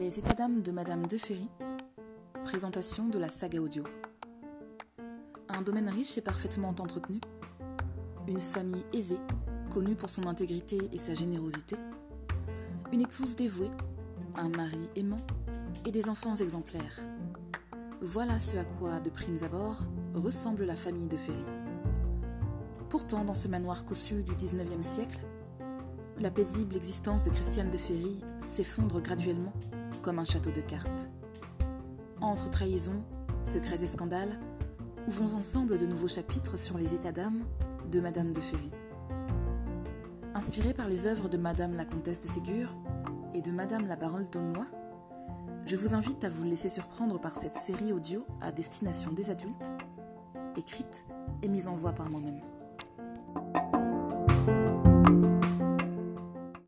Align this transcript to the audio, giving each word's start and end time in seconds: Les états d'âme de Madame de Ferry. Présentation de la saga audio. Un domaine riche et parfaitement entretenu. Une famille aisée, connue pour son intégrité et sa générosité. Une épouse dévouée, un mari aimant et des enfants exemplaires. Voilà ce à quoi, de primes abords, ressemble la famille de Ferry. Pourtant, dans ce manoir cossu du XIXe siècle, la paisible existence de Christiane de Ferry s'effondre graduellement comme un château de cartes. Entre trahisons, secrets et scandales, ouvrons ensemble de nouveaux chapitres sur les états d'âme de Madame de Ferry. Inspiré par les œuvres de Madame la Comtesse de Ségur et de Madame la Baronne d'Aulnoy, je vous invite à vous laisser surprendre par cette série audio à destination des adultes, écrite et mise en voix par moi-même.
Les 0.00 0.18
états 0.18 0.32
d'âme 0.32 0.62
de 0.62 0.72
Madame 0.72 1.06
de 1.06 1.18
Ferry. 1.18 1.46
Présentation 2.42 3.08
de 3.08 3.18
la 3.18 3.28
saga 3.28 3.60
audio. 3.60 3.84
Un 5.50 5.60
domaine 5.60 5.90
riche 5.90 6.16
et 6.16 6.22
parfaitement 6.22 6.70
entretenu. 6.70 7.20
Une 8.26 8.38
famille 8.38 8.82
aisée, 8.94 9.20
connue 9.68 9.96
pour 9.96 10.08
son 10.08 10.26
intégrité 10.26 10.78
et 10.90 10.96
sa 10.96 11.12
générosité. 11.12 11.76
Une 12.94 13.02
épouse 13.02 13.36
dévouée, 13.36 13.70
un 14.36 14.48
mari 14.48 14.88
aimant 14.96 15.20
et 15.84 15.90
des 15.90 16.08
enfants 16.08 16.36
exemplaires. 16.36 16.96
Voilà 18.00 18.38
ce 18.38 18.56
à 18.56 18.64
quoi, 18.64 19.00
de 19.00 19.10
primes 19.10 19.44
abords, 19.44 19.82
ressemble 20.14 20.64
la 20.64 20.76
famille 20.76 21.08
de 21.08 21.18
Ferry. 21.18 21.44
Pourtant, 22.88 23.26
dans 23.26 23.34
ce 23.34 23.48
manoir 23.48 23.84
cossu 23.84 24.24
du 24.24 24.34
XIXe 24.34 24.80
siècle, 24.80 25.20
la 26.18 26.30
paisible 26.30 26.74
existence 26.74 27.22
de 27.22 27.28
Christiane 27.28 27.70
de 27.70 27.76
Ferry 27.76 28.18
s'effondre 28.40 29.02
graduellement 29.02 29.52
comme 30.00 30.18
un 30.18 30.24
château 30.24 30.50
de 30.50 30.60
cartes. 30.60 31.10
Entre 32.20 32.50
trahisons, 32.50 33.04
secrets 33.42 33.82
et 33.82 33.86
scandales, 33.86 34.38
ouvrons 35.06 35.34
ensemble 35.34 35.78
de 35.78 35.86
nouveaux 35.86 36.08
chapitres 36.08 36.58
sur 36.58 36.78
les 36.78 36.94
états 36.94 37.12
d'âme 37.12 37.44
de 37.90 38.00
Madame 38.00 38.32
de 38.32 38.40
Ferry. 38.40 38.70
Inspiré 40.34 40.74
par 40.74 40.88
les 40.88 41.06
œuvres 41.06 41.28
de 41.28 41.36
Madame 41.36 41.74
la 41.74 41.84
Comtesse 41.84 42.20
de 42.20 42.28
Ségur 42.28 42.76
et 43.34 43.42
de 43.42 43.50
Madame 43.50 43.86
la 43.86 43.96
Baronne 43.96 44.26
d'Aulnoy, 44.32 44.64
je 45.66 45.76
vous 45.76 45.94
invite 45.94 46.24
à 46.24 46.28
vous 46.28 46.44
laisser 46.44 46.68
surprendre 46.68 47.20
par 47.20 47.32
cette 47.32 47.54
série 47.54 47.92
audio 47.92 48.26
à 48.40 48.52
destination 48.52 49.12
des 49.12 49.30
adultes, 49.30 49.72
écrite 50.56 51.06
et 51.42 51.48
mise 51.48 51.68
en 51.68 51.74
voix 51.74 51.92
par 51.92 52.10
moi-même. 52.10 52.40